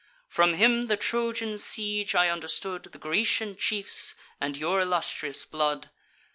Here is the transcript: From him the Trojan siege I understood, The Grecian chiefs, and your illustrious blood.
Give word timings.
From 0.27 0.55
him 0.55 0.87
the 0.87 0.97
Trojan 0.97 1.59
siege 1.59 2.15
I 2.15 2.27
understood, 2.31 2.81
The 2.85 2.97
Grecian 2.97 3.55
chiefs, 3.55 4.15
and 4.39 4.57
your 4.57 4.81
illustrious 4.81 5.45
blood. 5.45 5.91